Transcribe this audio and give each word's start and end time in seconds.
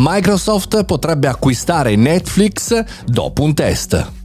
Microsoft 0.00 0.84
potrebbe 0.84 1.26
acquistare 1.26 1.96
Netflix 1.96 2.84
dopo 3.04 3.42
un 3.42 3.52
test. 3.52 4.17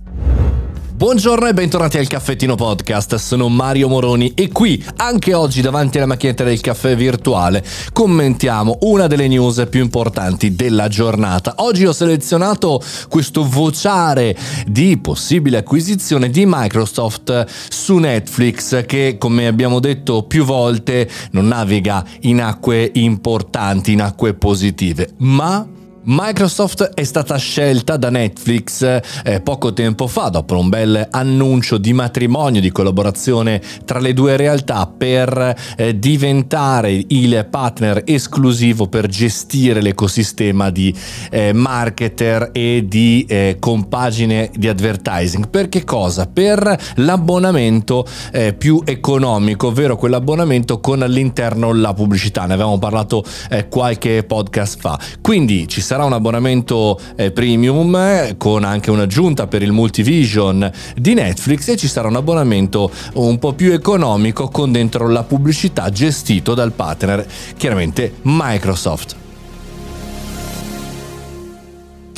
Buongiorno 1.04 1.50
e 1.50 1.54
bentornati 1.54 1.98
al 1.98 2.08
Caffettino 2.08 2.56
Podcast, 2.56 3.16
sono 3.16 3.50
Mario 3.50 3.90
Moroni 3.90 4.32
e 4.34 4.48
qui, 4.48 4.82
anche 4.96 5.34
oggi 5.34 5.60
davanti 5.60 5.98
alla 5.98 6.08
macchinetta 6.08 6.46
del 6.46 6.62
caffè 6.62 6.96
virtuale, 6.96 7.62
commentiamo 7.92 8.78
una 8.84 9.08
delle 9.08 9.28
news 9.28 9.68
più 9.70 9.82
importanti 9.82 10.56
della 10.56 10.88
giornata. 10.88 11.56
Oggi 11.58 11.86
ho 11.86 11.92
selezionato 11.92 12.82
questo 13.10 13.46
vociare 13.46 14.34
di 14.66 14.98
possibile 14.98 15.58
acquisizione 15.58 16.30
di 16.30 16.46
Microsoft 16.48 17.48
su 17.68 17.98
Netflix 17.98 18.86
che, 18.86 19.18
come 19.20 19.46
abbiamo 19.46 19.82
detto 19.82 20.24
più 20.24 20.46
volte, 20.46 21.10
non 21.32 21.48
naviga 21.48 22.06
in 22.22 22.42
acque 22.42 22.90
importanti, 22.94 23.92
in 23.92 24.04
acque 24.04 24.36
positive, 24.36 25.16
ma 25.18 25.68
Microsoft 26.06 26.84
è 26.96 27.04
stata 27.06 27.38
scelta 27.38 27.96
da 27.96 28.10
Netflix 28.10 28.84
eh, 29.24 29.40
poco 29.40 29.72
tempo 29.72 30.08
fa, 30.08 30.28
dopo 30.28 30.58
un 30.60 30.68
bel 30.68 31.08
annuncio 31.10 31.78
di 31.78 31.94
matrimonio, 31.94 32.60
di 32.60 32.74
collaborazione 32.74 33.62
tra 33.86 34.00
le 34.00 34.12
due 34.12 34.36
realtà 34.36 34.86
per 34.86 35.56
eh, 35.78 35.98
diventare 35.98 37.02
il 37.08 37.48
partner 37.50 38.02
esclusivo 38.06 38.88
per 38.88 39.08
gestire 39.08 39.82
l'ecosistema 39.82 40.70
di 40.72 40.94
eh, 41.32 41.54
marketer 41.54 42.50
e 42.52 42.84
di 42.86 43.26
eh, 43.30 43.56
compagine 43.58 44.52
di 44.54 44.68
advertising. 44.68 45.48
Per 45.48 45.70
che 45.70 45.86
cosa? 45.86 46.28
Per 46.28 46.80
l'abbonamento 46.96 48.06
eh, 48.34 48.54
più 48.54 48.82
economico, 48.84 49.68
ovvero 49.68 49.96
quell'abbonamento 49.96 50.82
con 50.82 51.02
all'interno 51.02 51.72
la 51.72 51.94
pubblicità. 51.94 52.46
Ne 52.46 52.56
avevamo 52.56 52.78
parlato 52.78 53.24
eh, 53.50 53.70
qualche 53.70 54.26
podcast 54.26 54.80
fa. 54.82 55.00
Quindi 55.22 55.66
ci 55.70 55.80
sarà 55.80 55.93
un 56.02 56.14
abbonamento 56.14 57.00
eh, 57.16 57.32
premium 57.32 57.96
eh, 57.96 58.36
con 58.38 58.64
anche 58.64 58.90
un'aggiunta 58.90 59.46
per 59.46 59.62
il 59.62 59.72
multivision 59.72 60.72
di 60.96 61.14
Netflix 61.14 61.68
e 61.68 61.78
ci 61.78 61.88
sarà 61.88 62.08
un 62.08 62.16
abbonamento 62.16 62.90
un 63.14 63.38
po' 63.38 63.54
più 63.54 63.72
economico 63.72 64.50
con 64.50 64.72
dentro 64.72 65.08
la 65.08 65.24
pubblicità 65.24 65.90
gestito 65.90 66.54
dal 66.54 66.72
partner 66.72 67.26
chiaramente 67.56 68.14
Microsoft. 68.24 69.23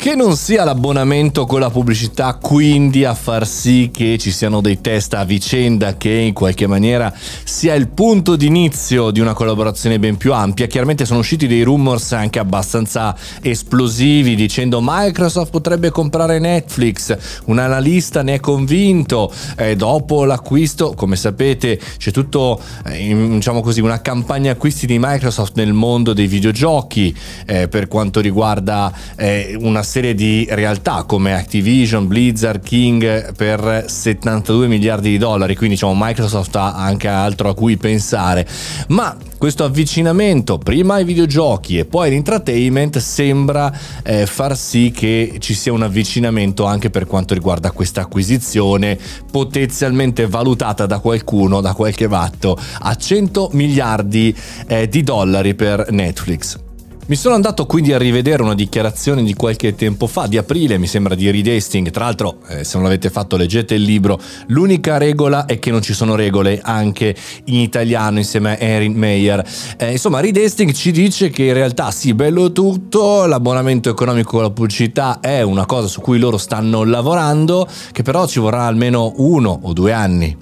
Che 0.06 0.14
non 0.14 0.38
sia 0.38 0.64
l'abbonamento 0.64 1.48
con 1.48 1.60
la 1.60 1.72
pubblicità 1.72 2.36
quindi 2.36 3.06
a 3.06 3.16
far 3.16 3.48
sì 3.48 3.90
che 3.92 4.20
ci 4.20 4.30
siano 4.30 4.62
dei 4.62 4.80
test 4.80 5.16
a 5.16 5.26
vicenda 5.26 5.98
che 5.98 6.12
in 6.12 6.32
qualche 6.32 6.68
maniera 6.68 7.12
sia 7.44 7.74
il 7.74 7.88
punto 7.88 8.36
d'inizio 8.36 9.10
di 9.10 9.20
una 9.20 9.34
collaborazione 9.34 9.98
ben 9.98 10.16
più 10.16 10.32
ampia. 10.32 10.68
Chiaramente 10.68 11.06
sono 11.06 11.22
usciti 11.22 11.48
dei 11.48 11.64
rumors 11.64 12.12
anche 12.12 12.38
abbastanza 12.38 13.16
esplosivi 13.42 14.36
dicendo 14.36 14.80
Microsoft 14.80 15.50
potrebbe 15.50 15.90
comprare 15.90 16.38
Netflix, 16.38 17.18
un 17.46 17.58
analista 17.58 18.22
ne 18.22 18.36
è 18.36 18.40
convinto, 18.40 19.34
eh, 19.58 19.76
dopo 19.76 20.24
l'acquisto 20.24 20.94
come 20.94 21.16
sapete 21.16 21.80
c'è 21.98 22.12
tutto 22.12 22.62
eh, 22.86 23.28
diciamo 23.32 23.62
così 23.62 23.82
una 23.82 24.02
campagna 24.02 24.52
acquisti 24.52 24.86
di 24.86 25.00
Microsoft 25.00 25.56
nel 25.56 25.74
mondo 25.74 26.14
dei 26.14 26.28
videogiochi 26.28 27.18
eh, 27.48 27.68
per 27.68 27.88
quanto 27.88 28.20
riguarda 28.20 28.94
eh, 29.16 29.58
una 29.60 29.82
serie 29.82 29.94
di 30.02 30.46
realtà 30.50 31.04
come 31.04 31.34
Activision, 31.34 32.08
Blizzard, 32.08 32.62
King 32.62 33.34
per 33.34 33.86
72 33.88 34.68
miliardi 34.68 35.10
di 35.12 35.18
dollari, 35.18 35.56
quindi 35.56 35.76
diciamo 35.76 35.94
Microsoft 35.96 36.56
ha 36.58 36.76
anche 36.76 37.08
altro 37.08 37.50
a 37.50 37.56
cui 37.56 37.78
pensare, 37.78 38.46
ma 38.90 39.16
questo 39.38 39.64
avvicinamento 39.64 40.58
prima 40.58 40.96
ai 40.96 41.04
videogiochi 41.04 41.78
e 41.78 41.86
poi 41.86 42.08
all'entertainment 42.08 42.98
sembra 42.98 43.72
eh, 44.04 44.26
far 44.26 44.58
sì 44.58 44.92
che 44.92 45.36
ci 45.40 45.54
sia 45.54 45.72
un 45.72 45.84
avvicinamento 45.84 46.66
anche 46.66 46.90
per 46.90 47.06
quanto 47.06 47.34
riguarda 47.34 47.72
questa 47.72 48.02
acquisizione 48.02 48.98
potenzialmente 49.32 50.28
valutata 50.28 50.86
da 50.86 51.00
qualcuno, 51.00 51.62
da 51.62 51.74
qualche 51.74 52.08
vatto, 52.08 52.58
a 52.80 52.96
100 52.96 53.50
miliardi 53.54 54.36
eh, 54.68 54.90
di 54.90 55.04
dollari 55.04 55.54
per 55.54 55.92
Netflix. 55.92 56.65
Mi 57.08 57.16
sono 57.16 57.36
andato 57.36 57.68
quindi 57.68 57.94
a 57.94 58.00
rivedere 58.00 58.42
una 58.42 58.56
dichiarazione 58.56 59.22
di 59.22 59.36
qualche 59.36 59.76
tempo 59.76 60.08
fa, 60.08 60.26
di 60.26 60.38
aprile 60.38 60.80
mi 60.80 60.88
sembra 60.88 61.14
di 61.14 61.30
Reed 61.30 61.46
Hastings, 61.46 61.92
tra 61.92 62.06
l'altro 62.06 62.40
eh, 62.48 62.64
se 62.64 62.78
non 62.78 62.82
l'avete 62.82 63.12
fatto 63.12 63.38
leggete 63.38 63.76
il 63.76 63.84
libro, 63.84 64.20
l'unica 64.48 64.98
regola 64.98 65.46
è 65.46 65.60
che 65.60 65.70
non 65.70 65.84
ci 65.84 65.94
sono 65.94 66.16
regole 66.16 66.60
anche 66.64 67.16
in 67.44 67.60
italiano 67.60 68.18
insieme 68.18 68.58
a 68.58 68.58
Erin 68.60 68.94
Meyer. 68.94 69.48
Eh, 69.78 69.92
insomma 69.92 70.20
Reed 70.20 70.36
Hastings 70.38 70.76
ci 70.76 70.92
dice 70.92 71.30
che 71.30 71.44
in 71.44 71.54
realtà 71.54 71.92
sì, 71.92 72.16
bello 72.16 72.52
tutto, 72.52 73.28
l'abbonamento 73.28 73.92
economico 73.92 74.32
con 74.32 74.42
la 74.42 74.50
pubblicità 74.50 75.20
è 75.20 75.44
una 75.44 75.68
cosa 75.68 75.86
su 75.86 76.02
cui 76.02 76.18
loro 76.18 76.40
stanno 76.40 76.84
lavorando, 76.84 77.68
che 77.92 78.02
però 78.02 78.26
ci 78.26 78.40
vorrà 78.40 78.66
almeno 78.66 79.14
uno 79.18 79.60
o 79.62 79.74
due 79.74 79.92
anni. 79.92 80.36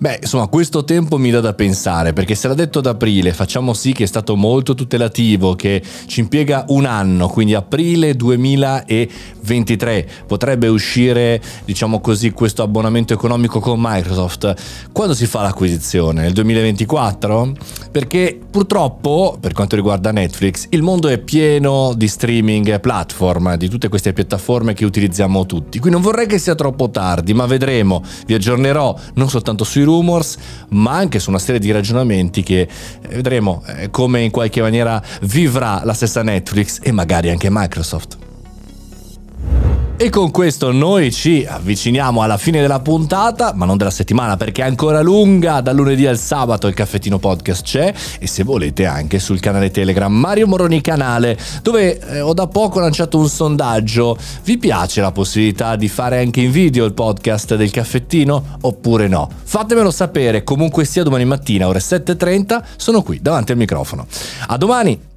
Beh, 0.00 0.20
insomma, 0.22 0.46
questo 0.46 0.82
tempo 0.82 1.18
mi 1.18 1.30
dà 1.30 1.40
da 1.40 1.52
pensare, 1.52 2.14
perché 2.14 2.34
se 2.34 2.48
l'ha 2.48 2.54
detto 2.54 2.78
ad 2.78 2.86
aprile, 2.86 3.34
facciamo 3.34 3.74
sì 3.74 3.92
che 3.92 4.04
è 4.04 4.06
stato 4.06 4.34
molto 4.34 4.74
tutelativo, 4.74 5.54
che 5.54 5.82
ci 6.06 6.20
impiega 6.20 6.64
un 6.68 6.86
anno, 6.86 7.28
quindi 7.28 7.52
aprile 7.52 8.14
2023 8.14 10.08
potrebbe 10.26 10.68
uscire, 10.68 11.38
diciamo 11.66 12.00
così, 12.00 12.30
questo 12.30 12.62
abbonamento 12.62 13.12
economico 13.12 13.60
con 13.60 13.78
Microsoft. 13.78 14.54
Quando 14.90 15.12
si 15.12 15.26
fa 15.26 15.42
l'acquisizione? 15.42 16.22
Nel 16.22 16.32
2024? 16.32 17.52
Perché 17.90 18.40
purtroppo, 18.50 19.36
per 19.38 19.52
quanto 19.52 19.76
riguarda 19.76 20.12
Netflix, 20.12 20.68
il 20.70 20.80
mondo 20.80 21.08
è 21.08 21.18
pieno 21.18 21.92
di 21.94 22.08
streaming 22.08 22.80
platform, 22.80 23.56
di 23.56 23.68
tutte 23.68 23.88
queste 23.88 24.14
piattaforme 24.14 24.72
che 24.72 24.86
utilizziamo 24.86 25.44
tutti. 25.44 25.78
Quindi 25.78 26.00
non 26.00 26.10
vorrei 26.10 26.26
che 26.26 26.38
sia 26.38 26.54
troppo 26.54 26.88
tardi, 26.88 27.34
ma 27.34 27.44
vedremo, 27.44 28.02
vi 28.24 28.32
aggiornerò 28.32 28.98
non 29.16 29.28
soltanto 29.28 29.62
sui 29.62 29.88
rumors, 29.90 30.36
ma 30.70 30.92
anche 30.92 31.18
su 31.18 31.30
una 31.30 31.38
serie 31.38 31.60
di 31.60 31.70
ragionamenti 31.70 32.42
che 32.42 32.60
eh, 32.60 32.68
vedremo 33.08 33.62
eh, 33.66 33.90
come 33.90 34.22
in 34.22 34.30
qualche 34.30 34.60
maniera 34.60 35.02
vivrà 35.22 35.82
la 35.84 35.94
stessa 35.94 36.22
Netflix 36.22 36.78
e 36.82 36.92
magari 36.92 37.30
anche 37.30 37.48
Microsoft. 37.50 38.29
E 40.02 40.08
con 40.08 40.30
questo 40.30 40.72
noi 40.72 41.12
ci 41.12 41.46
avviciniamo 41.46 42.22
alla 42.22 42.38
fine 42.38 42.62
della 42.62 42.80
puntata, 42.80 43.52
ma 43.54 43.66
non 43.66 43.76
della 43.76 43.90
settimana 43.90 44.38
perché 44.38 44.62
è 44.62 44.64
ancora 44.64 45.02
lunga, 45.02 45.60
dal 45.60 45.76
lunedì 45.76 46.06
al 46.06 46.16
sabato 46.16 46.66
il 46.68 46.72
caffettino 46.72 47.18
podcast 47.18 47.62
c'è 47.62 47.92
e 48.18 48.26
se 48.26 48.42
volete 48.42 48.86
anche 48.86 49.18
sul 49.18 49.40
canale 49.40 49.70
Telegram 49.70 50.10
Mario 50.10 50.46
Moroni 50.46 50.80
Canale, 50.80 51.36
dove 51.60 51.98
eh, 51.98 52.20
ho 52.22 52.32
da 52.32 52.46
poco 52.46 52.80
lanciato 52.80 53.18
un 53.18 53.28
sondaggio. 53.28 54.16
Vi 54.42 54.56
piace 54.56 55.02
la 55.02 55.12
possibilità 55.12 55.76
di 55.76 55.88
fare 55.88 56.20
anche 56.20 56.40
in 56.40 56.50
video 56.50 56.86
il 56.86 56.94
podcast 56.94 57.54
del 57.56 57.70
caffettino 57.70 58.56
oppure 58.62 59.06
no? 59.06 59.28
Fatemelo 59.42 59.90
sapere, 59.90 60.44
comunque 60.44 60.86
sia 60.86 61.02
domani 61.02 61.26
mattina 61.26 61.68
ore 61.68 61.80
7.30 61.80 62.62
sono 62.76 63.02
qui 63.02 63.20
davanti 63.20 63.52
al 63.52 63.58
microfono. 63.58 64.06
A 64.46 64.56
domani! 64.56 65.09